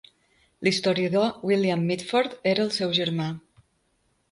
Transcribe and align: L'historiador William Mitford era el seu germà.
L'historiador 0.67 1.27
William 1.51 1.85
Mitford 1.91 2.35
era 2.55 2.65
el 2.67 2.75
seu 2.81 2.99
germà. 3.03 3.31